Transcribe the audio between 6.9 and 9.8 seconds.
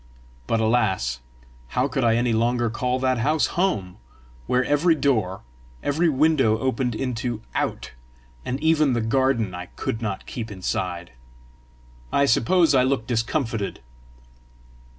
into OUT, and even the garden I